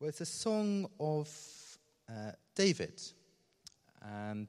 Well, 0.00 0.08
it's 0.08 0.22
a 0.22 0.24
song 0.24 0.88
of 0.98 1.28
uh, 2.08 2.32
David. 2.54 3.02
And 4.00 4.48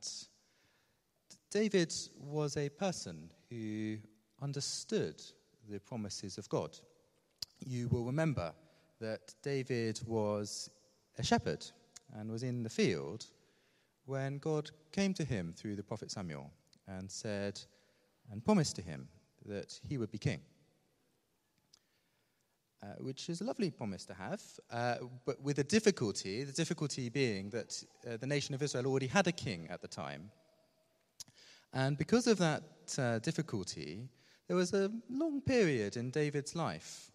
David 1.49 1.93
was 2.17 2.55
a 2.55 2.69
person 2.69 3.29
who 3.49 3.97
understood 4.41 5.21
the 5.69 5.81
promises 5.81 6.37
of 6.37 6.47
God. 6.47 6.77
You 7.59 7.89
will 7.89 8.05
remember 8.05 8.53
that 9.01 9.33
David 9.43 9.99
was 10.07 10.69
a 11.17 11.23
shepherd 11.23 11.65
and 12.13 12.31
was 12.31 12.43
in 12.43 12.63
the 12.63 12.69
field 12.69 13.25
when 14.05 14.37
God 14.37 14.71
came 14.93 15.13
to 15.15 15.25
him 15.25 15.53
through 15.53 15.75
the 15.75 15.83
prophet 15.83 16.11
Samuel 16.11 16.49
and 16.87 17.11
said 17.11 17.59
and 18.31 18.41
promised 18.45 18.77
to 18.77 18.81
him 18.81 19.09
that 19.45 19.77
he 19.89 19.97
would 19.97 20.11
be 20.11 20.17
king 20.17 20.39
uh, 22.83 22.87
which 22.99 23.29
is 23.29 23.41
a 23.41 23.43
lovely 23.43 23.69
promise 23.69 24.05
to 24.05 24.13
have, 24.13 24.41
uh, 24.71 24.95
but 25.25 25.39
with 25.41 25.59
a 25.59 25.63
difficulty, 25.63 26.43
the 26.43 26.51
difficulty 26.51 27.09
being 27.09 27.49
that 27.51 27.83
uh, 28.07 28.17
the 28.17 28.27
nation 28.27 28.55
of 28.55 28.63
Israel 28.63 28.87
already 28.87 29.07
had 29.07 29.27
a 29.27 29.31
king 29.31 29.67
at 29.69 29.81
the 29.81 29.87
time. 29.87 30.31
And 31.73 31.97
because 31.97 32.27
of 32.27 32.37
that 32.39 32.63
uh, 32.97 33.19
difficulty, 33.19 34.09
there 34.47 34.57
was 34.57 34.73
a 34.73 34.91
long 35.09 35.41
period 35.41 35.95
in 35.95 36.11
David's 36.11 36.55
life 36.55 37.11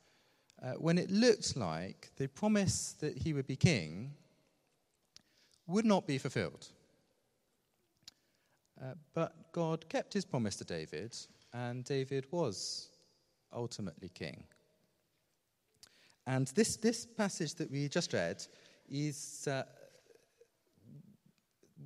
uh, 0.63 0.73
when 0.73 0.99
it 0.99 1.11
looked 1.11 1.57
like 1.57 2.11
the 2.17 2.29
promise 2.29 2.95
that 3.01 3.19
he 3.19 3.33
would 3.33 3.47
be 3.47 3.57
king 3.57 4.15
would 5.67 5.85
not 5.85 6.07
be 6.07 6.17
fulfilled. 6.19 6.69
Uh, 8.81 8.95
but 9.15 9.53
God 9.53 9.89
kept 9.89 10.13
his 10.13 10.25
promise 10.25 10.57
to 10.57 10.65
David, 10.65 11.17
and 11.53 11.85
David 11.85 12.27
was 12.31 12.91
ultimately 13.53 14.11
king. 14.11 14.45
And 16.27 16.49
this, 16.49 16.77
this 16.77 17.07
passage 17.07 17.55
that 17.55 17.71
we 17.71 17.89
just 17.89 18.13
read 18.13 18.45
is 18.91 19.47
uh, 19.49 19.63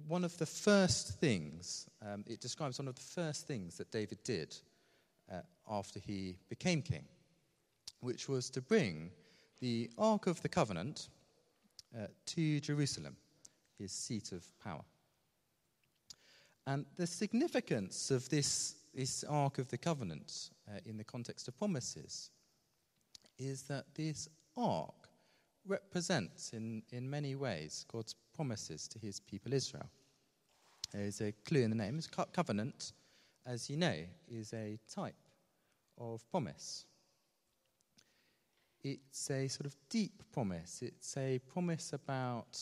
one 0.08 0.24
of 0.24 0.36
the 0.38 0.46
first 0.46 1.20
things, 1.20 1.86
um, 2.04 2.24
it 2.26 2.40
describes 2.40 2.78
one 2.78 2.88
of 2.88 2.94
the 2.94 3.00
first 3.00 3.46
things 3.46 3.76
that 3.76 3.92
David 3.92 4.22
did 4.24 4.56
uh, 5.30 5.40
after 5.68 6.00
he 6.00 6.36
became 6.48 6.80
king, 6.80 7.04
which 8.00 8.28
was 8.28 8.48
to 8.50 8.62
bring 8.62 9.10
the 9.60 9.90
Ark 9.98 10.26
of 10.26 10.40
the 10.40 10.48
Covenant 10.48 11.10
uh, 11.94 12.06
to 12.26 12.60
Jerusalem, 12.60 13.16
his 13.78 13.92
seat 13.92 14.32
of 14.32 14.44
power. 14.64 14.84
And 16.66 16.86
the 16.96 17.06
significance 17.06 18.10
of 18.10 18.28
this, 18.30 18.76
this 18.94 19.22
Ark 19.24 19.58
of 19.58 19.68
the 19.68 19.78
Covenant 19.78 20.50
uh, 20.68 20.78
in 20.86 20.96
the 20.96 21.04
context 21.04 21.46
of 21.46 21.58
promises 21.58 22.30
is 23.40 23.62
that 23.62 23.86
this 23.94 24.28
ark 24.56 25.08
represents, 25.66 26.52
in, 26.52 26.82
in 26.90 27.08
many 27.08 27.34
ways, 27.34 27.84
God's 27.90 28.14
promises 28.34 28.86
to 28.88 28.98
his 28.98 29.20
people 29.20 29.52
Israel. 29.52 29.88
There 30.92 31.04
is 31.04 31.20
a 31.20 31.32
clue 31.44 31.62
in 31.62 31.70
the 31.70 31.76
name. 31.76 32.00
Co- 32.10 32.26
covenant, 32.32 32.92
as 33.46 33.70
you 33.70 33.76
know, 33.76 33.96
is 34.28 34.52
a 34.52 34.78
type 34.92 35.14
of 35.98 36.28
promise. 36.30 36.84
It's 38.82 39.30
a 39.30 39.48
sort 39.48 39.66
of 39.66 39.76
deep 39.88 40.22
promise. 40.32 40.82
It's 40.82 41.16
a 41.16 41.38
promise 41.52 41.92
about 41.92 42.58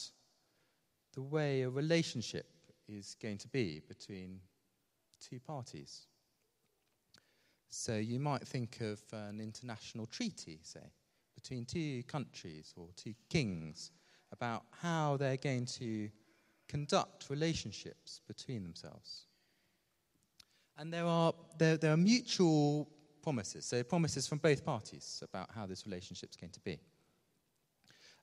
the 1.14 1.22
way 1.22 1.62
a 1.62 1.70
relationship 1.70 2.46
is 2.88 3.16
going 3.20 3.38
to 3.38 3.48
be 3.48 3.80
between 3.88 4.40
two 5.20 5.40
parties. 5.40 6.06
So 7.70 7.96
you 7.96 8.18
might 8.18 8.46
think 8.46 8.80
of 8.80 9.00
an 9.12 9.40
international 9.40 10.06
treaty, 10.06 10.60
say, 10.62 10.92
between 11.34 11.64
two 11.64 12.02
countries 12.04 12.72
or 12.76 12.88
two 12.96 13.14
kings 13.28 13.92
about 14.32 14.64
how 14.80 15.16
they're 15.16 15.36
going 15.36 15.66
to 15.66 16.08
conduct 16.68 17.30
relationships 17.30 18.20
between 18.26 18.62
themselves. 18.62 19.26
And 20.76 20.92
there 20.92 21.06
are, 21.06 21.32
there, 21.58 21.76
there 21.76 21.92
are 21.92 21.96
mutual 21.96 22.88
promises, 23.22 23.66
so 23.66 23.82
promises 23.82 24.26
from 24.26 24.38
both 24.38 24.64
parties 24.64 25.22
about 25.22 25.50
how 25.54 25.66
this 25.66 25.86
relationship 25.86 26.30
is 26.30 26.36
going 26.36 26.52
to 26.52 26.60
be. 26.60 26.78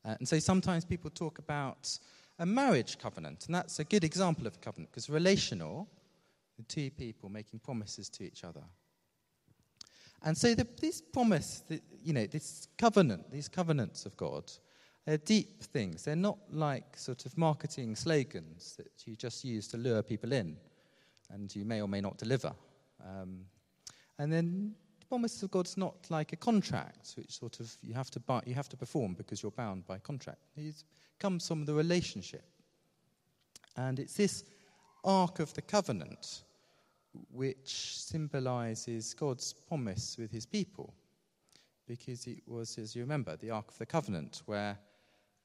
Uh, 0.04 0.16
and 0.20 0.28
so 0.28 0.40
sometimes 0.40 0.86
people 0.86 1.10
talk 1.10 1.40
about 1.40 1.98
a 2.40 2.46
marriage 2.46 2.98
covenant, 2.98 3.46
and 3.46 3.56
that's 3.56 3.80
a 3.80 3.84
good 3.84 4.04
example 4.04 4.48
of 4.48 4.56
a 4.56 4.60
covenant 4.60 4.92
because 4.92 5.10
relational, 5.10 5.88
the 6.58 6.64
two 6.64 6.90
people 6.92 7.30
making 7.30 7.60
promises 7.60 8.10
to 8.10 8.24
each 8.24 8.44
other. 8.44 8.64
And 10.24 10.38
so 10.38 10.56
the, 10.56 10.68
this 10.80 11.02
promise, 11.02 11.64
the, 11.68 11.82
you 12.04 12.14
know, 12.14 12.26
this 12.26 12.68
covenant, 12.78 13.32
these 13.32 13.48
covenants 13.48 14.06
of 14.06 14.18
God, 14.18 14.52
they're 15.06 15.18
deep 15.18 15.62
things. 15.62 16.04
They're 16.04 16.16
not 16.16 16.40
like 16.50 16.98
sort 16.98 17.26
of 17.26 17.38
marketing 17.38 17.96
slogans 17.96 18.76
that 18.78 19.06
you 19.06 19.16
just 19.16 19.44
use 19.44 19.68
to 19.70 19.78
lure 19.78 20.02
people 20.02 20.32
in 20.32 20.58
and 21.32 21.56
you 21.56 21.66
may 21.66 21.82
or 21.82 21.88
may 21.88 22.02
not 22.02 22.18
deliver. 22.18 22.54
Um, 23.04 23.42
and 24.18 24.32
then 24.32 24.74
the 25.00 25.06
promise 25.06 25.44
of 25.44 25.52
God's 25.52 25.78
not 25.78 25.96
like 26.10 26.34
a 26.34 26.38
contract, 26.38 27.14
which 27.18 27.38
sort 27.38 27.60
of 27.60 27.72
you 27.84 27.94
have 27.94 28.10
to, 28.12 28.20
buy, 28.20 28.42
you 28.46 28.56
have 28.56 28.70
to 28.70 28.78
perform 28.78 29.14
because 29.14 29.44
you're 29.44 29.52
bound 29.52 29.86
by 29.86 30.00
contract. 30.00 30.40
It 30.56 30.84
comes 31.20 31.48
from 31.48 31.66
the 31.66 31.74
relationship. 31.74 32.46
And 33.78 34.00
it's 34.00 34.16
this 34.16 34.44
ark 35.04 35.40
of 35.40 35.54
the 35.54 35.62
covenant 35.62 36.44
which 37.32 38.00
symbolizes 38.00 39.14
God's 39.14 39.54
promise 39.54 40.18
with 40.18 40.32
his 40.32 40.46
people. 40.46 40.94
Because 41.88 42.26
it 42.28 42.42
was, 42.48 42.78
as 42.78 42.96
you 42.96 43.02
remember, 43.04 43.36
the 43.36 43.52
Ark 43.52 43.70
of 43.70 43.78
the 43.78 43.86
Covenant 43.86 44.42
where 44.46 44.78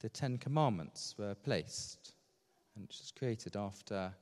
the 0.00 0.08
Ten 0.08 0.38
Commandments 0.38 1.14
were 1.18 1.34
placed, 1.34 2.14
and 2.74 2.84
it 2.84 2.88
was 2.88 3.12
created 3.16 3.56
after 3.56 4.12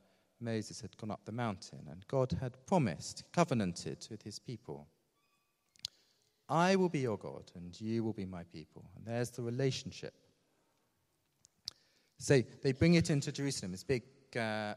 Moses 0.41 0.81
had 0.81 0.97
gone 0.97 1.11
up 1.11 1.25
the 1.25 1.33
mountain, 1.33 1.87
and 1.91 2.07
God 2.09 2.37
had 2.41 2.67
promised, 2.67 3.25
covenanted 3.33 4.07
with 4.11 4.23
his 4.23 4.39
people. 4.39 4.87
I 6.49 6.77
will 6.77 6.89
be 6.89 7.01
your 7.01 7.19
God, 7.19 7.51
and 7.55 7.79
you 7.81 8.03
will 8.03 8.13
be 8.13 8.27
my 8.27 8.43
people. 8.45 8.85
And 8.97 9.05
there's 9.05 9.31
the 9.31 9.43
relationship. 9.43 10.15
So 12.19 12.43
they 12.63 12.73
bring 12.73 12.95
it 12.95 13.11
into 13.11 13.31
Jerusalem, 13.31 13.73
this 13.73 13.85
big 13.85 14.03
uh, 14.37 14.75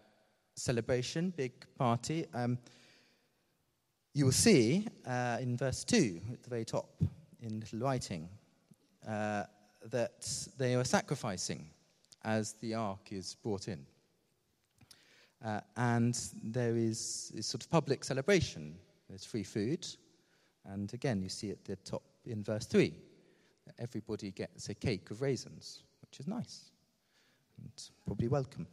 celebration, 0.61 1.33
big 1.35 1.51
party. 1.77 2.25
Um, 2.33 2.57
you 4.13 4.25
will 4.25 4.31
see 4.31 4.87
uh, 5.07 5.37
in 5.41 5.57
verse 5.57 5.83
2 5.83 6.19
at 6.33 6.43
the 6.43 6.49
very 6.49 6.65
top 6.65 6.89
in 7.41 7.59
little 7.59 7.79
writing 7.79 8.29
uh, 9.07 9.43
that 9.89 10.47
they 10.57 10.75
are 10.75 10.83
sacrificing 10.83 11.69
as 12.23 12.53
the 12.61 12.75
ark 12.75 13.11
is 13.11 13.35
brought 13.41 13.67
in. 13.67 13.85
Uh, 15.43 15.59
and 15.75 16.19
there 16.43 16.75
is 16.75 17.31
a 17.37 17.41
sort 17.41 17.63
of 17.63 17.69
public 17.69 18.03
celebration. 18.03 18.75
There's 19.09 19.25
free 19.25 19.43
food. 19.43 19.87
And 20.65 20.93
again, 20.93 21.21
you 21.23 21.29
see 21.29 21.49
at 21.49 21.65
the 21.65 21.75
top 21.77 22.03
in 22.25 22.43
verse 22.43 22.65
3 22.65 22.93
everybody 23.79 24.31
gets 24.31 24.69
a 24.69 24.75
cake 24.75 25.09
of 25.11 25.21
raisins, 25.21 25.83
which 26.01 26.19
is 26.19 26.27
nice 26.27 26.71
and 27.57 27.71
probably 28.05 28.27
welcome. 28.27 28.67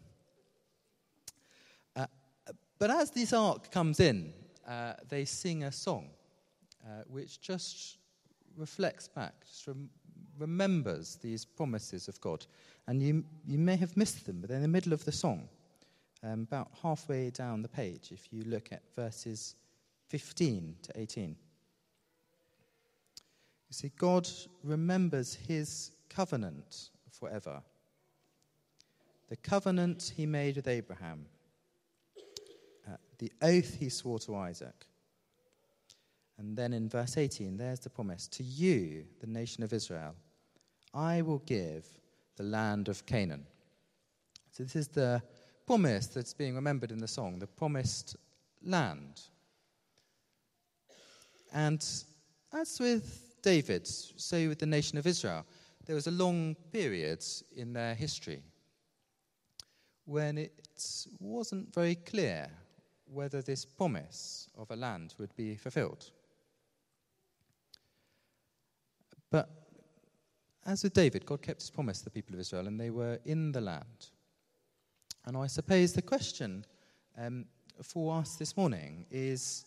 But 2.79 2.91
as 2.91 3.11
this 3.11 3.33
ark 3.33 3.71
comes 3.71 4.01
in, 4.01 4.33
uh, 4.67 4.95
they 5.09 5.25
sing 5.25 5.65
a 5.65 5.73
song 5.73 6.11
uh, 6.85 7.03
which 7.09 7.41
just 7.41 7.99
reflects 8.57 9.09
back, 9.09 9.35
just 9.47 9.67
rem- 9.67 9.91
remembers 10.39 11.17
these 11.17 11.45
promises 11.45 12.09
of 12.09 12.21
God. 12.21 12.47
And 12.87 13.03
you, 13.03 13.25
you 13.47 13.59
may 13.59 13.77
have 13.77 13.97
missed 13.97 14.27
them, 14.27 14.41
but 14.41 14.49
they're 14.49 14.57
in 14.57 14.63
the 14.63 14.69
middle 14.69 14.93
of 14.93 15.05
the 15.05 15.13
song, 15.13 15.49
um, 16.23 16.43
about 16.43 16.71
halfway 16.83 17.31
down 17.31 17.63
the 17.63 17.69
page, 17.69 18.11
if 18.13 18.33
you 18.33 18.45
look 18.45 18.73
at 18.73 18.83
verses 18.95 19.57
15 20.09 20.77
to 20.83 21.01
18. 21.01 21.29
You 21.29 21.35
see, 23.71 23.93
God 23.99 24.29
remembers 24.63 25.35
his 25.35 25.91
covenant 26.09 26.91
forever. 27.11 27.63
The 29.29 29.37
covenant 29.37 30.13
he 30.17 30.25
made 30.25 30.57
with 30.57 30.69
Abraham 30.69 31.27
the 33.19 33.33
oath 33.43 33.77
he 33.79 33.89
swore 33.89 34.19
to 34.21 34.37
Isaac. 34.37 34.87
And 36.39 36.57
then 36.57 36.73
in 36.73 36.89
verse 36.89 37.17
18, 37.17 37.57
there's 37.57 37.81
the 37.81 37.91
promise 37.91 38.29
To 38.29 38.45
you, 38.45 39.05
the 39.21 39.27
nation 39.27 39.65
of 39.65 39.73
Israel, 39.73 40.15
I 40.95 41.23
will 41.23 41.41
give 41.41 41.87
the 42.37 42.45
land 42.45 42.89
of 42.89 43.05
Canaan. 43.07 43.45
So 44.53 44.63
this 44.63 44.77
is 44.77 44.89
the 44.89 45.23
promise 45.67 46.07
that's 46.07 46.33
being 46.33 46.55
remembered 46.55 46.93
in 46.93 46.99
the 46.99 47.09
song, 47.09 47.39
the 47.39 47.47
promised 47.47 48.17
land. 48.63 49.21
And 51.53 51.85
as 52.53 52.79
with 52.81 53.37
David, 53.43 53.87
so 53.87 54.49
with 54.49 54.59
the 54.59 54.67
nation 54.67 54.99
of 54.99 55.07
Israel, 55.07 55.45
there 55.87 55.95
was 55.95 56.07
a 56.07 56.13
long 56.13 56.55
period 56.73 57.25
in 57.57 57.73
their 57.73 57.95
history 57.95 58.43
when 60.05 60.39
it 60.39 60.53
wasn't 61.21 61.73
very 61.75 61.95
clear 61.95 62.49
whether 63.13 63.43
this 63.43 63.65
promise 63.65 64.49
of 64.57 64.71
a 64.71 64.77
land 64.77 65.15
would 65.19 65.35
be 65.37 65.57
fulfilled. 65.57 66.11
But 69.31 69.49
as 70.67 70.83
with 70.83 70.95
David, 70.95 71.25
God 71.27 71.43
kept 71.43 71.61
his 71.61 71.71
promise 71.71 71.99
to 71.99 72.05
the 72.05 72.11
people 72.11 72.35
of 72.35 72.41
Israel, 72.41 72.67
and 72.67 72.79
they 72.79 72.91
were 72.91 73.19
in 73.25 73.53
the 73.53 73.61
land. 73.61 74.11
And 75.25 75.37
I 75.37 75.47
suppose 75.47 75.93
the 75.93 76.03
question 76.03 76.65
um, 77.17 77.47
for 77.83 78.17
us 78.17 78.37
this 78.37 78.57
morning 78.57 79.07
is 79.11 79.65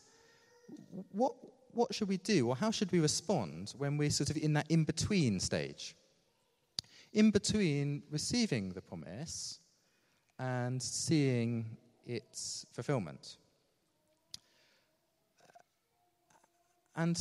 what, 1.11 1.33
what 1.71 1.93
should 1.93 2.07
we 2.07 2.17
do, 2.17 2.47
or 2.47 2.55
how 2.55 2.71
should 2.71 2.91
we 2.91 2.99
respond 2.99 3.73
when 3.77 3.97
we're 3.97 4.09
sort 4.09 4.29
of 4.29 4.37
in 4.37 4.53
that 4.53 4.69
in 4.69 4.83
between 4.83 5.39
stage? 5.39 5.95
In 7.13 7.31
between 7.31 8.03
receiving 8.09 8.69
the 8.69 8.81
promise 8.81 9.59
and 10.39 10.81
seeing 10.81 11.77
its 12.05 12.65
fulfillment. 12.71 13.37
And 16.95 17.17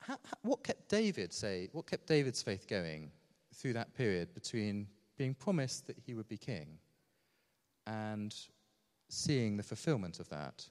how, 0.00 0.14
how, 0.24 0.38
what 0.42 0.64
kept 0.64 0.88
David 0.88 1.32
say? 1.32 1.68
What 1.72 1.86
kept 1.86 2.06
David's 2.06 2.42
faith 2.42 2.66
going 2.68 3.10
through 3.54 3.74
that 3.74 3.94
period 3.94 4.34
between 4.34 4.86
being 5.16 5.34
promised 5.34 5.86
that 5.86 5.96
he 5.98 6.14
would 6.14 6.28
be 6.28 6.36
king 6.36 6.78
and 7.86 8.34
seeing 9.08 9.56
the 9.56 9.62
fulfillment 9.62 10.20
of 10.20 10.28
that 10.28 10.66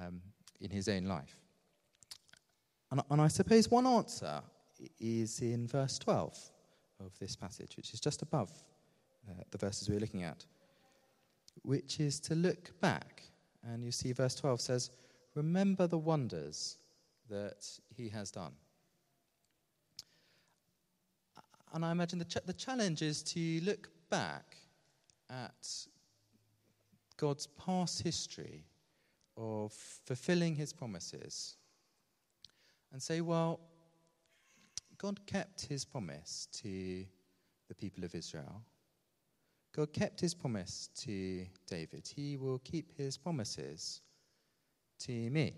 um, 0.00 0.20
in 0.60 0.70
his 0.70 0.88
own 0.88 1.04
life? 1.04 1.36
And, 2.90 3.00
and 3.10 3.20
I 3.20 3.28
suppose 3.28 3.70
one 3.70 3.86
answer 3.86 4.42
is 5.00 5.40
in 5.40 5.66
verse 5.66 5.98
12 5.98 6.38
of 7.00 7.18
this 7.18 7.36
passage, 7.36 7.76
which 7.76 7.92
is 7.94 8.00
just 8.00 8.22
above 8.22 8.50
uh, 9.28 9.42
the 9.50 9.58
verses 9.58 9.88
we're 9.88 10.00
looking 10.00 10.22
at, 10.22 10.44
which 11.62 12.00
is 12.00 12.18
to 12.20 12.34
look 12.34 12.80
back. 12.80 13.22
And 13.62 13.84
you 13.84 13.92
see, 13.92 14.12
verse 14.12 14.34
12 14.34 14.60
says, 14.60 14.90
Remember 15.34 15.86
the 15.86 15.98
wonders 15.98 16.78
that 17.28 17.66
he 17.96 18.08
has 18.08 18.30
done. 18.30 18.52
And 21.72 21.84
I 21.84 21.90
imagine 21.90 22.18
the, 22.18 22.26
ch- 22.26 22.44
the 22.44 22.52
challenge 22.52 23.00
is 23.00 23.22
to 23.22 23.60
look 23.62 23.88
back 24.10 24.56
at 25.30 25.68
God's 27.16 27.46
past 27.46 28.02
history 28.02 28.66
of 29.36 29.72
fulfilling 29.72 30.54
his 30.54 30.72
promises 30.72 31.56
and 32.92 33.02
say, 33.02 33.22
well, 33.22 33.60
God 34.98 35.24
kept 35.26 35.62
his 35.62 35.84
promise 35.84 36.46
to 36.52 37.04
the 37.68 37.74
people 37.74 38.04
of 38.04 38.14
Israel. 38.14 38.62
God 39.74 39.92
kept 39.92 40.20
his 40.20 40.34
promise 40.34 40.90
to 40.96 41.46
David. 41.66 42.06
He 42.14 42.36
will 42.36 42.58
keep 42.58 42.96
his 42.96 43.16
promises 43.16 44.02
to 45.00 45.12
me. 45.12 45.54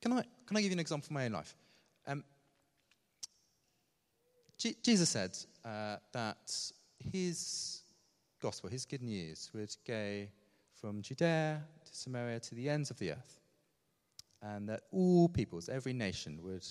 Can 0.00 0.12
I, 0.14 0.24
can 0.46 0.56
I 0.56 0.60
give 0.60 0.70
you 0.70 0.76
an 0.76 0.80
example 0.80 1.06
from 1.06 1.14
my 1.14 1.26
own 1.26 1.32
life? 1.32 1.54
Um, 2.06 2.24
G- 4.56 4.76
Jesus 4.82 5.10
said 5.10 5.36
uh, 5.64 5.96
that 6.12 6.72
his 7.12 7.82
gospel, 8.40 8.70
his 8.70 8.86
good 8.86 9.02
news, 9.02 9.50
would 9.54 9.74
go 9.86 10.26
from 10.80 11.02
Judea 11.02 11.62
to 11.84 11.94
Samaria 11.94 12.40
to 12.40 12.54
the 12.54 12.70
ends 12.70 12.90
of 12.90 12.98
the 12.98 13.10
earth, 13.10 13.40
and 14.40 14.68
that 14.68 14.82
all 14.92 15.28
peoples, 15.28 15.68
every 15.68 15.92
nation, 15.92 16.40
would, 16.42 16.66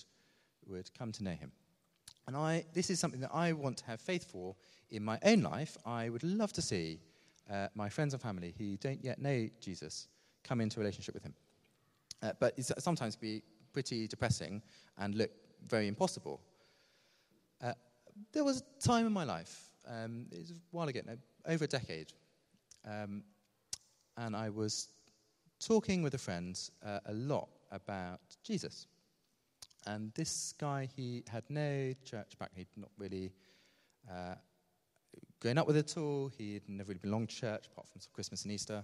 would 0.65 0.89
come 0.97 1.11
to 1.11 1.23
know 1.23 1.31
him. 1.31 1.51
And 2.27 2.35
I, 2.35 2.65
this 2.73 2.89
is 2.89 2.99
something 2.99 3.21
that 3.21 3.33
I 3.33 3.53
want 3.53 3.77
to 3.77 3.85
have 3.85 4.01
faith 4.01 4.29
for 4.31 4.55
in 4.89 5.03
my 5.03 5.19
own 5.23 5.41
life. 5.41 5.77
I 5.85 6.09
would 6.09 6.23
love 6.23 6.53
to 6.53 6.61
see 6.61 6.99
uh, 7.51 7.67
my 7.75 7.89
friends 7.89 8.13
and 8.13 8.21
family 8.21 8.53
who 8.57 8.77
don't 8.77 9.03
yet 9.03 9.19
know 9.19 9.47
Jesus 9.59 10.07
come 10.43 10.61
into 10.61 10.79
a 10.79 10.81
relationship 10.81 11.13
with 11.13 11.23
him. 11.23 11.33
Uh, 12.23 12.31
but 12.39 12.53
it's 12.57 12.71
sometimes 12.79 13.15
be 13.15 13.43
pretty 13.73 14.07
depressing 14.07 14.61
and 14.97 15.15
look 15.15 15.31
very 15.67 15.87
impossible. 15.87 16.41
Uh, 17.61 17.73
there 18.31 18.43
was 18.43 18.61
a 18.61 18.87
time 18.87 19.05
in 19.05 19.13
my 19.13 19.23
life, 19.23 19.69
um, 19.87 20.25
it 20.31 20.39
was 20.39 20.51
a 20.51 20.53
while 20.71 20.87
ago, 20.87 21.01
no, 21.05 21.17
over 21.47 21.65
a 21.65 21.67
decade, 21.67 22.13
um, 22.87 23.23
and 24.17 24.35
I 24.35 24.49
was 24.49 24.89
talking 25.59 26.01
with 26.01 26.13
a 26.13 26.17
friend 26.17 26.57
uh, 26.85 26.99
a 27.07 27.13
lot 27.13 27.49
about 27.71 28.21
Jesus. 28.43 28.87
And 29.87 30.11
this 30.15 30.53
guy, 30.59 30.89
he 30.95 31.23
had 31.29 31.43
no 31.49 31.93
church 32.03 32.37
background. 32.39 32.57
He'd 32.57 32.81
not 32.81 32.89
really 32.97 33.31
uh, 34.09 34.35
grown 35.39 35.57
up 35.57 35.67
with 35.67 35.77
it 35.77 35.91
at 35.91 35.97
all. 35.97 36.31
He'd 36.37 36.67
never 36.67 36.89
really 36.89 36.99
belonged 36.99 37.29
to 37.29 37.35
church 37.35 37.67
apart 37.67 37.87
from 37.87 38.01
Christmas 38.13 38.43
and 38.43 38.51
Easter. 38.51 38.83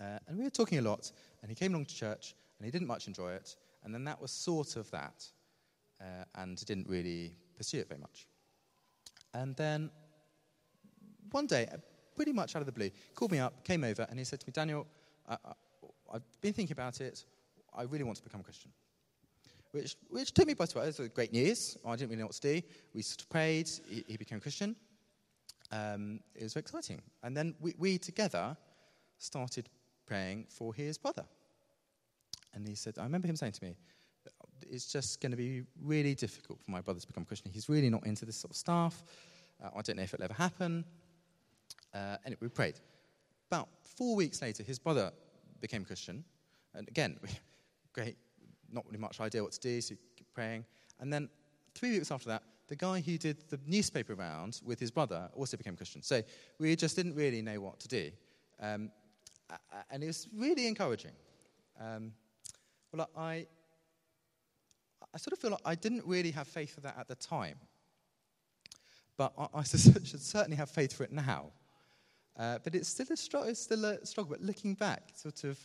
Uh, 0.00 0.18
and 0.26 0.38
we 0.38 0.44
were 0.44 0.50
talking 0.50 0.78
a 0.78 0.82
lot, 0.82 1.10
and 1.42 1.50
he 1.50 1.54
came 1.54 1.72
along 1.72 1.86
to 1.86 1.94
church, 1.94 2.34
and 2.58 2.64
he 2.64 2.70
didn't 2.70 2.86
much 2.86 3.06
enjoy 3.06 3.32
it. 3.32 3.56
And 3.84 3.94
then 3.94 4.04
that 4.04 4.20
was 4.20 4.30
sort 4.30 4.76
of 4.76 4.90
that, 4.92 5.24
uh, 6.00 6.24
and 6.36 6.64
didn't 6.64 6.88
really 6.88 7.36
pursue 7.56 7.78
it 7.78 7.88
very 7.88 8.00
much. 8.00 8.26
And 9.34 9.56
then 9.56 9.90
one 11.30 11.46
day, 11.46 11.68
uh, 11.72 11.78
pretty 12.14 12.32
much 12.32 12.54
out 12.54 12.60
of 12.60 12.66
the 12.66 12.72
blue, 12.72 12.90
called 13.14 13.32
me 13.32 13.38
up, 13.38 13.64
came 13.64 13.84
over, 13.84 14.06
and 14.08 14.18
he 14.18 14.24
said 14.24 14.40
to 14.40 14.46
me, 14.46 14.52
Daniel, 14.52 14.86
I, 15.28 15.36
have 16.12 16.22
been 16.40 16.52
thinking 16.52 16.74
about 16.74 17.00
it. 17.00 17.24
I 17.74 17.82
really 17.82 18.04
want 18.04 18.18
to 18.18 18.24
become 18.24 18.40
a 18.40 18.44
Christian. 18.44 18.70
Which, 19.72 19.96
which 20.08 20.32
took 20.32 20.46
me 20.46 20.54
by 20.54 20.66
surprise. 20.66 20.98
It 20.98 21.02
was 21.02 21.08
great 21.08 21.32
news. 21.32 21.78
I 21.84 21.96
didn't 21.96 22.10
really 22.10 22.20
know 22.20 22.26
what 22.26 22.36
to 22.36 22.60
do. 22.60 22.66
We 22.94 23.02
prayed. 23.30 23.70
He, 23.88 24.04
he 24.06 24.16
became 24.16 24.38
a 24.38 24.40
Christian. 24.40 24.76
Um, 25.70 26.20
it 26.34 26.42
was 26.42 26.52
very 26.52 26.60
exciting. 26.60 27.00
And 27.22 27.34
then 27.34 27.54
we, 27.58 27.74
we 27.78 27.96
together 27.96 28.56
started 29.18 29.70
praying 30.06 30.46
for 30.50 30.74
his 30.74 30.98
brother. 30.98 31.24
And 32.52 32.68
he 32.68 32.74
said, 32.74 32.98
I 32.98 33.04
remember 33.04 33.28
him 33.28 33.36
saying 33.36 33.52
to 33.52 33.64
me, 33.64 33.76
it's 34.70 34.92
just 34.92 35.20
going 35.20 35.30
to 35.30 35.36
be 35.36 35.62
really 35.82 36.14
difficult 36.14 36.60
for 36.60 36.70
my 36.70 36.80
brother 36.80 37.00
to 37.00 37.06
become 37.06 37.24
Christian. 37.24 37.50
He's 37.50 37.68
really 37.68 37.90
not 37.90 38.06
into 38.06 38.24
this 38.24 38.36
sort 38.36 38.50
of 38.50 38.56
stuff. 38.56 39.02
Uh, 39.62 39.70
I 39.76 39.82
don't 39.82 39.96
know 39.96 40.02
if 40.02 40.12
it'll 40.12 40.24
ever 40.24 40.34
happen. 40.34 40.84
Uh, 41.94 42.16
anyway, 42.24 42.38
we 42.42 42.48
prayed. 42.48 42.74
About 43.50 43.68
four 43.96 44.16
weeks 44.16 44.42
later, 44.42 44.62
his 44.62 44.78
brother 44.78 45.12
became 45.60 45.84
Christian. 45.84 46.24
And 46.74 46.88
again, 46.88 47.18
great, 47.92 48.16
not 48.72 48.84
really 48.86 48.98
much 48.98 49.20
idea 49.20 49.42
what 49.42 49.52
to 49.52 49.60
do, 49.60 49.80
so 49.80 49.94
keep 50.16 50.26
praying. 50.34 50.64
And 51.00 51.12
then 51.12 51.28
three 51.74 51.92
weeks 51.92 52.10
after 52.10 52.28
that, 52.28 52.42
the 52.68 52.76
guy 52.76 53.00
who 53.00 53.18
did 53.18 53.48
the 53.50 53.58
newspaper 53.66 54.14
round 54.14 54.60
with 54.64 54.80
his 54.80 54.90
brother 54.90 55.28
also 55.34 55.56
became 55.56 55.76
Christian. 55.76 56.02
So 56.02 56.22
we 56.58 56.74
just 56.76 56.96
didn't 56.96 57.14
really 57.14 57.42
know 57.42 57.60
what 57.60 57.80
to 57.80 57.88
do. 57.88 58.10
Um, 58.60 58.90
and 59.90 60.02
it 60.02 60.06
was 60.06 60.28
really 60.34 60.66
encouraging. 60.66 61.12
Um, 61.80 62.12
well, 62.92 63.08
I, 63.16 63.46
I 65.12 65.18
sort 65.18 65.32
of 65.32 65.38
feel 65.38 65.50
like 65.50 65.60
I 65.64 65.74
didn't 65.74 66.04
really 66.06 66.30
have 66.30 66.46
faith 66.46 66.74
for 66.74 66.80
that 66.82 66.96
at 66.98 67.08
the 67.08 67.14
time. 67.14 67.58
But 69.16 69.32
I, 69.36 69.46
I 69.54 69.62
should 69.64 70.22
certainly 70.22 70.56
have 70.56 70.70
faith 70.70 70.94
for 70.94 71.04
it 71.04 71.12
now. 71.12 71.50
Uh, 72.38 72.58
but 72.64 72.74
it's 72.74 72.88
still, 72.88 73.06
a 73.10 73.48
it's 73.48 73.60
still 73.60 73.84
a 73.84 74.04
struggle. 74.06 74.30
But 74.30 74.42
looking 74.42 74.74
back 74.74 75.10
sort 75.14 75.44
of 75.44 75.58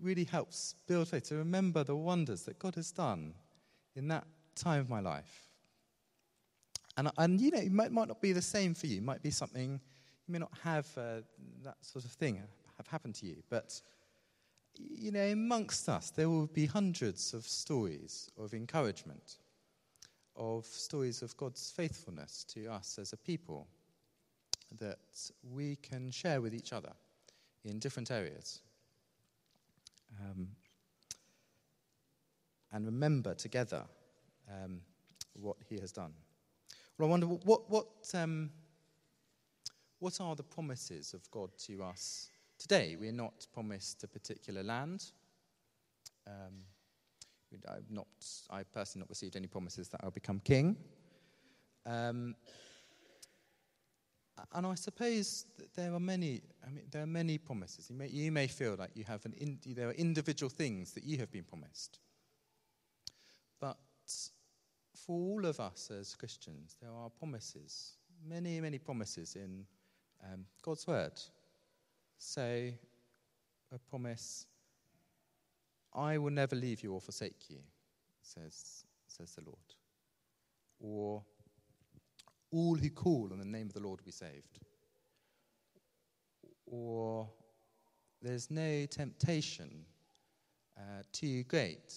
really 0.00 0.24
helps 0.24 0.74
build 0.86 1.08
faith 1.08 1.28
to 1.28 1.36
remember 1.36 1.84
the 1.84 1.96
wonders 1.96 2.42
that 2.42 2.58
God 2.58 2.74
has 2.76 2.92
done 2.92 3.34
in 3.94 4.08
that 4.08 4.24
time 4.54 4.80
of 4.80 4.88
my 4.88 5.00
life. 5.00 5.48
And, 6.96 7.10
and 7.18 7.40
you 7.40 7.50
know, 7.50 7.58
it 7.58 7.72
might, 7.72 7.92
might 7.92 8.08
not 8.08 8.22
be 8.22 8.32
the 8.32 8.42
same 8.42 8.74
for 8.74 8.86
you. 8.86 8.98
It 8.98 9.02
might 9.02 9.22
be 9.22 9.30
something, 9.30 9.80
you 10.26 10.32
may 10.32 10.38
not 10.38 10.52
have 10.62 10.86
uh, 10.96 11.20
that 11.64 11.76
sort 11.82 12.04
of 12.04 12.12
thing 12.12 12.42
have 12.76 12.86
happened 12.86 13.14
to 13.16 13.26
you. 13.26 13.42
But 13.50 13.80
you 14.78 15.10
know, 15.10 15.24
amongst 15.24 15.88
us, 15.88 16.10
there 16.10 16.28
will 16.28 16.46
be 16.46 16.66
hundreds 16.66 17.32
of 17.34 17.46
stories 17.46 18.30
of 18.38 18.54
encouragement, 18.54 19.36
of 20.36 20.66
stories 20.66 21.22
of 21.22 21.36
God's 21.36 21.70
faithfulness 21.70 22.44
to 22.50 22.66
us 22.66 22.98
as 23.00 23.12
a 23.12 23.16
people 23.16 23.66
that 24.78 24.98
we 25.50 25.76
can 25.76 26.10
share 26.10 26.40
with 26.40 26.54
each 26.54 26.72
other 26.72 26.92
in 27.64 27.78
different 27.78 28.10
areas. 28.10 28.60
Um, 30.20 30.48
and 32.72 32.86
remember 32.86 33.34
together 33.34 33.84
um, 34.50 34.80
what 35.34 35.56
he 35.68 35.78
has 35.78 35.92
done. 35.92 36.12
Well, 36.98 37.08
I 37.08 37.10
wonder 37.10 37.26
what, 37.26 37.70
what, 37.70 37.86
um, 38.14 38.50
what 39.98 40.20
are 40.20 40.34
the 40.34 40.42
promises 40.42 41.14
of 41.14 41.30
God 41.30 41.50
to 41.66 41.82
us 41.82 42.30
Today, 42.58 42.96
we're 42.98 43.12
not 43.12 43.46
promised 43.52 44.02
a 44.02 44.08
particular 44.08 44.62
land. 44.62 45.12
Um, 46.26 46.64
I've 47.68 47.90
not, 47.90 48.06
I 48.50 48.62
personally 48.62 49.02
not 49.02 49.10
received 49.10 49.36
any 49.36 49.46
promises 49.46 49.88
that 49.90 50.00
I'll 50.02 50.10
become 50.10 50.40
king. 50.40 50.76
And 54.52 54.66
I 54.66 54.74
suppose 54.74 55.46
that 55.58 55.74
there 55.74 55.94
are 55.94 56.00
many. 56.00 56.42
I 56.66 56.70
mean, 56.70 56.84
there 56.90 57.02
are 57.02 57.06
many 57.06 57.38
promises. 57.38 57.88
You 57.90 57.96
may, 57.96 58.08
you 58.08 58.30
may 58.30 58.46
feel 58.46 58.76
like 58.78 58.90
you 58.94 59.04
have 59.04 59.24
an. 59.24 59.32
In, 59.38 59.58
there 59.74 59.88
are 59.88 59.92
individual 59.92 60.50
things 60.50 60.92
that 60.92 61.04
you 61.04 61.18
have 61.18 61.30
been 61.30 61.44
promised. 61.44 61.98
But 63.60 63.78
for 64.94 65.12
all 65.12 65.46
of 65.46 65.60
us 65.60 65.90
as 65.90 66.14
Christians, 66.14 66.76
there 66.80 66.92
are 66.92 67.08
promises, 67.08 67.92
many, 68.26 68.60
many 68.60 68.78
promises 68.78 69.36
in 69.36 69.64
um, 70.24 70.44
God's 70.62 70.86
word 70.86 71.12
say 72.18 72.78
a 73.72 73.78
promise 73.78 74.46
I 75.94 76.18
will 76.18 76.30
never 76.30 76.54
leave 76.54 76.82
you 76.82 76.92
or 76.92 77.00
forsake 77.00 77.48
you. 77.48 77.58
says, 78.20 78.84
says 79.06 79.34
the 79.34 79.42
Lord. 79.42 79.56
Or, 80.78 81.22
all 82.56 82.74
who 82.74 82.90
call 82.90 83.28
on 83.32 83.38
the 83.38 83.44
name 83.44 83.66
of 83.66 83.74
the 83.74 83.80
Lord 83.80 84.00
will 84.00 84.06
be 84.06 84.10
saved. 84.10 84.60
Or, 86.66 87.28
there's 88.22 88.50
no 88.50 88.86
temptation 88.86 89.84
uh, 90.76 91.02
too 91.12 91.44
great 91.44 91.94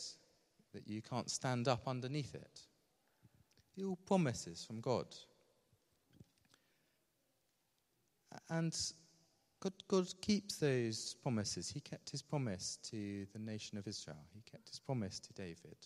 that 0.74 0.88
you 0.88 1.02
can't 1.02 1.30
stand 1.30 1.68
up 1.68 1.88
underneath 1.88 2.36
it. 2.36 2.62
All 3.84 3.98
promises 4.06 4.66
from 4.66 4.82
God. 4.82 5.08
And 8.50 8.76
God, 9.62 9.74
God 9.88 10.08
keeps 10.22 10.58
those 10.58 11.16
promises. 11.24 11.70
He 11.70 11.80
kept 11.80 12.10
his 12.10 12.22
promise 12.22 12.78
to 12.92 13.26
the 13.34 13.40
nation 13.40 13.78
of 13.78 13.88
Israel, 13.88 14.24
he 14.34 14.42
kept 14.42 14.70
his 14.70 14.80
promise 14.80 15.20
to 15.20 15.34
David. 15.34 15.78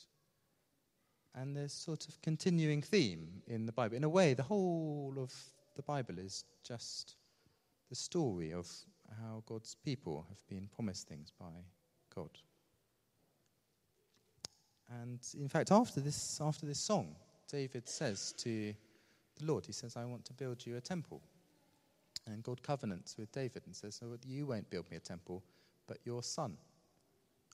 And 1.36 1.56
there's 1.58 1.74
sort 1.74 2.08
of 2.08 2.22
continuing 2.22 2.82
theme 2.82 3.42
in 3.48 3.66
the 3.66 3.72
Bible. 3.72 3.96
In 3.96 4.04
a 4.04 4.10
way, 4.10 4.34
the 4.34 4.44
whole 4.44 5.16
of 5.18 5.34
the 5.76 5.82
Bible 5.82 6.20
is 6.20 6.46
just 6.64 7.16
the 7.90 7.96
story 7.96 8.54
of 8.54 8.70
how 9.22 9.44
God's 9.48 9.76
people 9.84 10.26
have 10.30 10.48
been 10.48 10.70
promised 10.76 11.08
things 11.08 11.32
by 11.40 11.66
God. 12.14 12.30
And 15.02 15.20
in 15.40 15.50
fact, 15.50 15.72
after 15.72 16.00
this, 16.00 16.40
after 16.42 16.66
this 16.66 16.80
song, 16.80 17.16
David 17.52 17.90
says 17.90 18.34
to 18.38 18.74
the 19.40 19.46
Lord, 19.46 19.66
He 19.66 19.74
says, 19.74 19.98
I 19.98 20.06
want 20.06 20.26
to 20.26 20.34
build 20.34 20.66
you 20.66 20.78
a 20.78 20.82
temple. 20.82 21.22
And 22.28 22.44
God 22.44 22.64
covenants 22.64 23.18
with 23.18 23.32
David 23.32 23.64
and 23.66 23.76
says, 23.76 24.00
oh, 24.04 24.18
You 24.26 24.46
won't 24.48 24.70
build 24.70 24.90
me 24.90 24.98
a 24.98 25.02
temple, 25.02 25.44
but 25.88 25.98
your 26.06 26.24
son. 26.24 26.58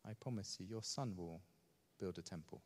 I 0.07 0.13
promise 0.13 0.57
you, 0.59 0.67
your 0.69 0.83
son 0.83 1.13
will 1.17 1.41
build 1.99 2.17
a 2.17 2.21
temple. 2.21 2.61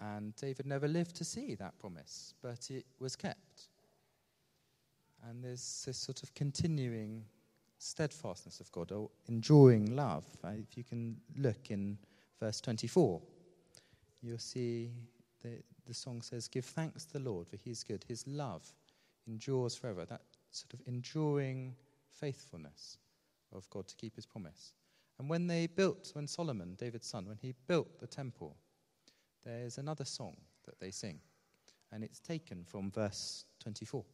And 0.00 0.34
David 0.36 0.66
never 0.66 0.88
lived 0.88 1.14
to 1.16 1.24
see 1.24 1.54
that 1.54 1.78
promise, 1.78 2.34
but 2.42 2.70
it 2.70 2.84
was 2.98 3.16
kept. 3.16 3.68
And 5.28 5.42
there's 5.42 5.84
this 5.86 5.96
sort 5.96 6.22
of 6.22 6.34
continuing 6.34 7.24
steadfastness 7.78 8.60
of 8.60 8.70
God, 8.72 8.92
or 8.92 9.10
enduring 9.28 9.94
love. 9.94 10.24
Uh, 10.42 10.52
if 10.58 10.76
you 10.76 10.84
can 10.84 11.16
look 11.36 11.70
in 11.70 11.98
verse 12.40 12.60
24, 12.60 13.20
you'll 14.22 14.38
see 14.38 14.90
the, 15.42 15.62
the 15.86 15.94
song 15.94 16.22
says, 16.22 16.48
Give 16.48 16.64
thanks 16.64 17.04
to 17.06 17.14
the 17.14 17.30
Lord, 17.30 17.48
for 17.48 17.56
he 17.56 17.70
is 17.70 17.84
good. 17.84 18.04
His 18.08 18.26
love 18.26 18.64
endures 19.26 19.74
forever. 19.74 20.04
That 20.04 20.22
sort 20.50 20.74
of 20.74 20.80
enduring 20.86 21.74
faithfulness 22.08 22.98
of 23.52 23.68
God 23.70 23.86
to 23.88 23.96
keep 23.96 24.16
his 24.16 24.26
promise. 24.26 24.72
And 25.18 25.28
when 25.28 25.46
they 25.46 25.66
built, 25.66 26.10
when 26.14 26.26
Solomon, 26.26 26.74
David's 26.76 27.06
son, 27.06 27.26
when 27.26 27.38
he 27.40 27.54
built 27.68 28.00
the 28.00 28.06
temple, 28.06 28.56
there's 29.44 29.78
another 29.78 30.04
song 30.04 30.36
that 30.66 30.78
they 30.80 30.90
sing. 30.90 31.20
And 31.92 32.02
it's 32.02 32.18
taken 32.18 32.64
from 32.64 32.90
verse 32.90 33.44
24. 33.62 34.04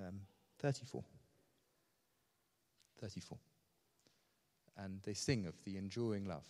Um, 0.00 0.20
34. 0.58 1.04
34. 3.00 3.38
And 4.78 5.00
they 5.02 5.14
sing 5.14 5.46
of 5.46 5.54
the 5.64 5.76
enduring 5.76 6.26
love. 6.26 6.46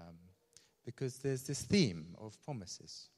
Um, 0.00 0.16
because 0.84 1.18
there's 1.18 1.42
this 1.42 1.62
theme 1.62 2.16
of 2.18 2.40
promises. 2.42 3.08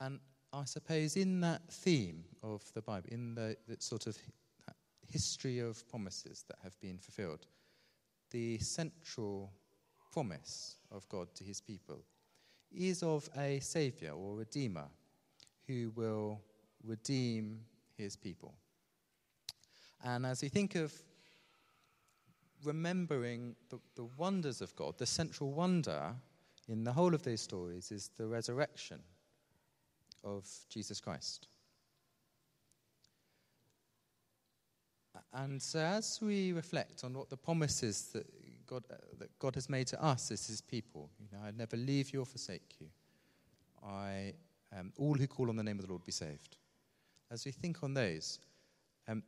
And 0.00 0.20
I 0.52 0.64
suppose 0.64 1.16
in 1.16 1.40
that 1.42 1.62
theme 1.70 2.24
of 2.42 2.62
the 2.72 2.82
Bible, 2.82 3.08
in 3.10 3.34
the, 3.34 3.56
the 3.68 3.76
sort 3.78 4.06
of 4.06 4.16
history 5.10 5.58
of 5.58 5.86
promises 5.88 6.44
that 6.48 6.56
have 6.62 6.78
been 6.80 6.98
fulfilled, 6.98 7.46
the 8.30 8.58
central 8.58 9.52
promise 10.12 10.76
of 10.90 11.08
God 11.08 11.34
to 11.34 11.44
his 11.44 11.60
people 11.60 12.04
is 12.72 13.02
of 13.02 13.28
a 13.36 13.60
savior 13.60 14.12
or 14.12 14.36
redeemer 14.36 14.88
who 15.66 15.92
will 15.94 16.40
redeem 16.84 17.60
his 17.96 18.16
people. 18.16 18.54
And 20.02 20.24
as 20.24 20.42
we 20.42 20.48
think 20.48 20.74
of 20.76 20.92
remembering 22.64 23.54
the, 23.68 23.78
the 23.96 24.04
wonders 24.16 24.60
of 24.60 24.74
God, 24.76 24.98
the 24.98 25.06
central 25.06 25.52
wonder 25.52 26.14
in 26.68 26.84
the 26.84 26.92
whole 26.92 27.14
of 27.14 27.22
those 27.22 27.40
stories 27.40 27.90
is 27.90 28.10
the 28.16 28.26
resurrection 28.26 29.00
of 30.24 30.46
Jesus 30.68 31.00
Christ. 31.00 31.48
And 35.32 35.60
so, 35.60 35.78
as 35.78 36.18
we 36.20 36.52
reflect 36.52 37.04
on 37.04 37.14
what 37.14 37.30
the 37.30 37.36
promises 37.36 38.08
that 38.12 38.26
God, 38.70 38.84
uh, 38.88 38.94
that 39.18 39.36
God 39.40 39.56
has 39.56 39.68
made 39.68 39.88
to 39.88 40.02
us 40.02 40.30
as 40.30 40.46
His 40.46 40.60
people, 40.60 41.10
you 41.18 41.26
know, 41.32 41.44
I 41.44 41.50
never 41.50 41.76
leave 41.76 42.12
you 42.12 42.20
or 42.20 42.24
forsake 42.24 42.76
you. 42.78 42.86
I, 43.84 44.34
um, 44.78 44.92
all 44.96 45.14
who 45.14 45.26
call 45.26 45.48
on 45.48 45.56
the 45.56 45.64
name 45.64 45.78
of 45.80 45.86
the 45.86 45.90
Lord 45.90 46.04
be 46.04 46.12
saved. 46.12 46.56
As 47.32 47.44
we 47.44 47.50
think 47.50 47.82
on 47.82 47.94
those, 47.94 48.38
um, 49.08 49.24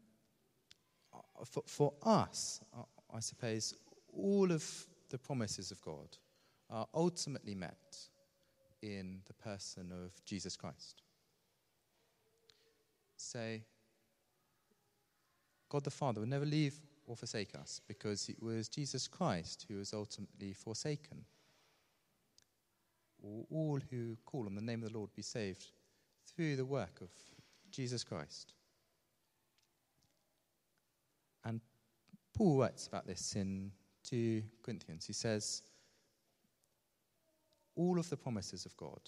uh, 1.13 1.45
for, 1.45 1.65
for 1.67 1.93
us, 2.05 2.61
uh, 2.77 2.83
I 3.13 3.19
suppose, 3.19 3.75
all 4.17 4.53
of 4.53 4.65
the 5.11 5.19
promises 5.19 5.73
of 5.73 5.81
God 5.83 6.17
are 6.71 6.87
ultimately 6.95 7.57
met 7.57 7.99
in 8.81 9.21
the 9.27 9.35
person 9.35 9.93
of 9.93 10.25
Jesus 10.25 10.57
Christ. 10.57 11.03
Say, 13.17 13.65
God 15.69 15.83
the 15.83 15.91
Father 15.91 16.21
will 16.21 16.29
never 16.29 16.47
leave 16.47 16.81
or 17.07 17.17
forsake 17.17 17.55
us 17.55 17.81
because 17.87 18.29
it 18.29 18.43
was 18.43 18.69
Jesus 18.69 19.09
Christ 19.09 19.67
who 19.69 19.77
was 19.77 19.93
ultimately 19.93 20.53
forsaken. 20.53 21.25
All 23.23 23.81
who 23.91 24.17
call 24.25 24.47
on 24.47 24.55
the 24.55 24.61
name 24.61 24.83
of 24.83 24.93
the 24.93 24.99
Lord 24.99 25.11
be 25.15 25.23
saved 25.23 25.67
through 26.27 26.57
the 26.57 26.65
work 26.65 27.01
of 27.01 27.11
Jesus 27.71 28.03
Christ. 28.03 28.55
And 31.45 31.61
Paul 32.37 32.59
writes 32.59 32.87
about 32.87 33.07
this 33.07 33.35
in 33.37 33.71
2 34.09 34.43
Corinthians. 34.63 35.07
He 35.07 35.13
says, 35.13 35.63
all 37.75 37.99
of 37.99 38.09
the 38.11 38.17
promises 38.17 38.67
of 38.67 38.77
God 38.77 39.01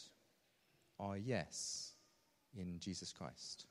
are 0.99 1.17
yes 1.17 1.93
in 2.57 2.79
Jesus 2.79 3.13
Christ. 3.13 3.67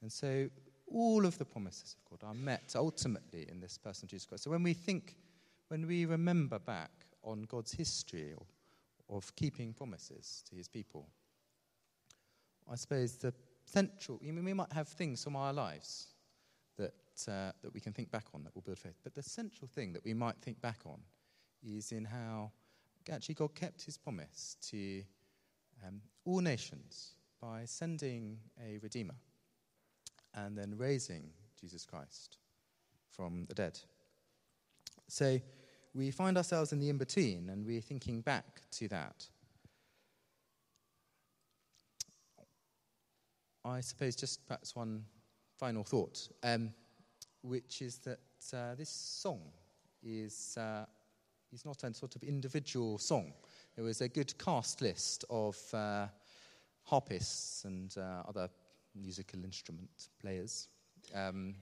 And 0.00 0.10
so 0.10 0.48
all 0.90 1.24
of 1.24 1.38
the 1.38 1.44
promises 1.44 1.96
of 1.96 2.10
God 2.10 2.26
are 2.26 2.34
met 2.34 2.74
ultimately 2.74 3.46
in 3.48 3.60
this 3.60 3.78
person, 3.78 4.08
Jesus 4.08 4.26
Christ. 4.26 4.44
So 4.44 4.50
when 4.50 4.62
we 4.62 4.74
think, 4.74 5.16
when 5.68 5.86
we 5.86 6.04
remember 6.04 6.58
back 6.58 6.90
on 7.22 7.42
God's 7.42 7.72
history 7.72 8.34
of 9.08 9.34
keeping 9.36 9.72
promises 9.72 10.42
to 10.48 10.56
his 10.56 10.68
people, 10.68 11.08
I 12.70 12.74
suppose 12.74 13.16
the 13.16 13.32
central, 13.64 14.20
I 14.26 14.30
mean, 14.30 14.44
we 14.44 14.54
might 14.54 14.72
have 14.72 14.88
things 14.88 15.22
from 15.22 15.36
our 15.36 15.52
lives 15.52 16.08
that, 16.76 16.94
uh, 17.28 17.52
that 17.62 17.72
we 17.72 17.80
can 17.80 17.92
think 17.92 18.10
back 18.10 18.26
on 18.34 18.44
that 18.44 18.54
will 18.54 18.62
build 18.62 18.78
faith, 18.78 18.98
but 19.02 19.14
the 19.14 19.22
central 19.22 19.68
thing 19.68 19.92
that 19.92 20.04
we 20.04 20.14
might 20.14 20.36
think 20.40 20.60
back 20.60 20.80
on 20.86 21.00
is 21.62 21.92
in 21.92 22.04
how 22.04 22.50
actually 23.10 23.34
God 23.34 23.54
kept 23.54 23.82
his 23.82 23.96
promise 23.98 24.56
to 24.68 25.02
um, 25.86 26.00
all 26.24 26.40
nations 26.40 27.14
by 27.40 27.64
sending 27.64 28.38
a 28.62 28.78
Redeemer 28.78 29.14
and 30.34 30.56
then 30.56 30.74
raising 30.76 31.30
Jesus 31.60 31.84
Christ 31.84 32.38
from 33.10 33.46
the 33.48 33.54
dead. 33.54 33.78
So 35.08 35.40
we 35.94 36.10
find 36.10 36.36
ourselves 36.36 36.72
in 36.72 36.78
the 36.78 36.88
in 36.88 36.98
between 36.98 37.50
and 37.50 37.66
we're 37.66 37.80
thinking 37.80 38.20
back 38.20 38.62
to 38.72 38.88
that. 38.88 39.26
I 43.64 43.80
suppose 43.80 44.16
just 44.16 44.46
perhaps 44.46 44.74
one 44.74 45.04
final 45.58 45.84
thought, 45.84 46.28
um, 46.42 46.72
which 47.42 47.82
is 47.82 47.98
that 47.98 48.20
uh, 48.54 48.74
this 48.74 48.88
song 48.88 49.40
is. 50.02 50.56
Uh, 50.56 50.86
He's 51.50 51.64
not 51.64 51.82
a 51.82 51.92
sort 51.92 52.14
of 52.14 52.22
individual 52.22 52.96
song. 52.98 53.32
There 53.74 53.84
was 53.84 54.00
a 54.00 54.08
good 54.08 54.38
cast 54.38 54.80
list 54.80 55.24
of 55.28 55.58
uh, 55.74 56.06
harpists 56.84 57.64
and 57.64 57.92
uh, 57.98 58.22
other 58.28 58.48
musical 58.94 59.42
instrument 59.44 60.08
players 60.20 60.68
um, 61.14 61.54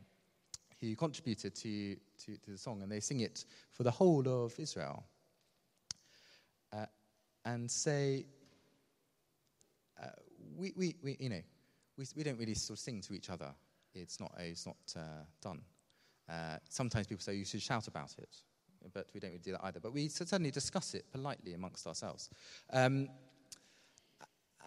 who 0.80 0.94
contributed 0.96 1.54
to, 1.54 1.96
to, 2.24 2.36
to, 2.36 2.50
the 2.50 2.58
song, 2.58 2.82
and 2.82 2.90
they 2.90 3.00
sing 3.00 3.20
it 3.20 3.44
for 3.72 3.82
the 3.82 3.90
whole 3.90 4.26
of 4.28 4.58
Israel. 4.58 5.04
Uh, 6.72 6.86
and 7.44 7.70
say, 7.70 8.26
uh, 10.02 10.06
we, 10.56 10.72
we, 10.76 10.94
we, 11.02 11.16
you 11.18 11.30
know, 11.30 11.42
we, 11.96 12.04
we 12.16 12.22
don't 12.22 12.38
really 12.38 12.54
sort 12.54 12.78
of 12.78 12.80
sing 12.80 13.00
to 13.00 13.14
each 13.14 13.30
other. 13.30 13.52
It's 13.94 14.20
not, 14.20 14.32
it's 14.38 14.66
not 14.66 14.76
uh, 14.96 15.24
done. 15.42 15.62
Uh, 16.28 16.58
sometimes 16.68 17.06
people 17.06 17.22
say 17.22 17.34
you 17.34 17.44
should 17.44 17.62
shout 17.62 17.88
about 17.88 18.14
it 18.18 18.42
but 18.92 19.08
we 19.14 19.20
don't 19.20 19.30
really 19.30 19.42
do 19.42 19.52
that 19.52 19.64
either. 19.64 19.80
But 19.80 19.92
we 19.92 20.08
certainly 20.08 20.50
discuss 20.50 20.94
it 20.94 21.10
politely 21.10 21.54
amongst 21.54 21.86
ourselves. 21.86 22.30
Um, 22.72 23.08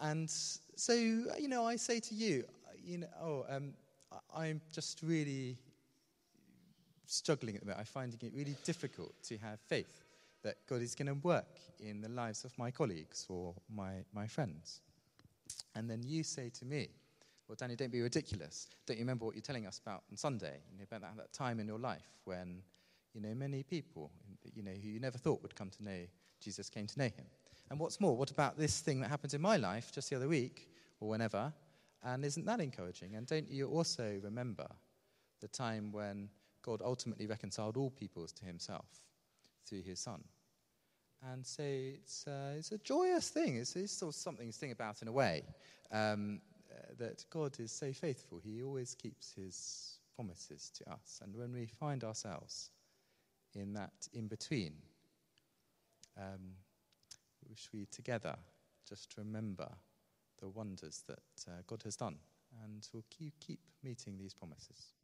and 0.02 0.28
so, 0.28 0.92
you 0.92 1.48
know, 1.48 1.64
I 1.64 1.76
say 1.76 2.00
to 2.00 2.14
you, 2.14 2.44
you 2.84 2.98
know, 2.98 3.06
oh, 3.22 3.46
um, 3.48 3.72
I'm 4.36 4.60
just 4.72 5.00
really 5.02 5.56
struggling 7.06 7.54
at 7.54 7.60
the 7.60 7.66
moment. 7.66 7.80
I'm 7.80 7.86
finding 7.86 8.18
it 8.20 8.32
really 8.34 8.56
difficult 8.64 9.14
to 9.24 9.38
have 9.38 9.60
faith 9.60 10.02
that 10.42 10.56
God 10.68 10.82
is 10.82 10.96
going 10.96 11.06
to 11.06 11.14
work 11.14 11.60
in 11.78 12.00
the 12.00 12.08
lives 12.08 12.44
of 12.44 12.56
my 12.58 12.70
colleagues 12.70 13.26
or 13.28 13.54
my, 13.72 14.04
my 14.12 14.26
friends. 14.26 14.80
And 15.76 15.88
then 15.88 16.02
you 16.02 16.24
say 16.24 16.50
to 16.58 16.64
me, 16.64 16.88
well, 17.46 17.56
Danny, 17.56 17.76
don't 17.76 17.92
be 17.92 18.00
ridiculous. 18.00 18.68
Don't 18.86 18.96
you 18.96 19.02
remember 19.02 19.24
what 19.24 19.36
you're 19.36 19.42
telling 19.42 19.66
us 19.66 19.78
about 19.78 20.02
on 20.10 20.16
Sunday? 20.16 20.58
You 20.72 20.78
know, 20.78 20.84
about 20.84 21.02
that, 21.02 21.16
that 21.16 21.32
time 21.32 21.60
in 21.60 21.68
your 21.68 21.78
life 21.78 22.08
when, 22.24 22.62
you 23.14 23.20
know, 23.20 23.34
many 23.34 23.62
people, 23.62 24.10
you 24.52 24.64
know, 24.64 24.72
who 24.72 24.88
you 24.88 24.98
never 24.98 25.18
thought 25.18 25.42
would 25.42 25.54
come 25.54 25.70
to 25.70 25.84
know 25.84 26.00
Jesus 26.40 26.68
came 26.68 26.88
to 26.88 26.98
know 26.98 27.04
him. 27.04 27.26
And 27.72 27.80
what's 27.80 28.02
more, 28.02 28.14
what 28.14 28.30
about 28.30 28.58
this 28.58 28.80
thing 28.80 29.00
that 29.00 29.08
happened 29.08 29.32
in 29.32 29.40
my 29.40 29.56
life 29.56 29.90
just 29.94 30.10
the 30.10 30.16
other 30.16 30.28
week 30.28 30.68
or 31.00 31.08
whenever? 31.08 31.54
And 32.04 32.22
isn't 32.22 32.44
that 32.44 32.60
encouraging? 32.60 33.14
And 33.14 33.26
don't 33.26 33.50
you 33.50 33.66
also 33.66 34.20
remember 34.22 34.66
the 35.40 35.48
time 35.48 35.90
when 35.90 36.28
God 36.60 36.82
ultimately 36.84 37.26
reconciled 37.26 37.78
all 37.78 37.88
peoples 37.88 38.30
to 38.32 38.44
himself 38.44 38.84
through 39.66 39.80
his 39.80 40.00
Son? 40.00 40.22
And 41.32 41.46
so 41.46 41.62
it's, 41.62 42.26
uh, 42.26 42.56
it's 42.58 42.72
a 42.72 42.78
joyous 42.78 43.30
thing. 43.30 43.56
It's, 43.56 43.74
it's 43.74 43.94
sort 43.94 44.10
of 44.10 44.16
something 44.16 44.52
to 44.52 44.58
think 44.58 44.74
about 44.74 45.00
in 45.00 45.08
a 45.08 45.12
way. 45.12 45.42
Um, 45.90 46.42
uh, 46.70 46.92
that 46.98 47.24
God 47.30 47.58
is 47.58 47.72
so 47.72 47.90
faithful. 47.94 48.38
He 48.44 48.62
always 48.62 48.94
keeps 48.94 49.32
his 49.32 49.98
promises 50.14 50.70
to 50.76 50.92
us. 50.92 51.22
And 51.24 51.34
when 51.34 51.54
we 51.54 51.64
find 51.64 52.04
ourselves 52.04 52.68
in 53.54 53.72
that 53.72 54.08
in 54.12 54.28
between, 54.28 54.74
um, 56.18 56.52
wish 57.52 57.68
we 57.74 57.86
together 57.92 58.34
just 58.88 59.10
to 59.10 59.20
remember 59.20 59.68
the 60.40 60.48
wonders 60.48 61.04
that 61.06 61.20
uh, 61.46 61.60
God 61.66 61.82
has 61.82 61.96
done. 61.96 62.16
And 62.64 62.88
we'll 62.92 63.04
keep, 63.10 63.38
keep 63.40 63.60
meeting 63.82 64.16
these 64.18 64.32
promises. 64.32 64.94